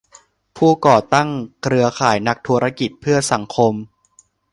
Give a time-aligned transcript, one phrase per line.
[0.57, 1.29] ผู้ก่อตั้ง
[1.61, 3.73] เครือข่ายนักธุรกิจเพื่อสังคม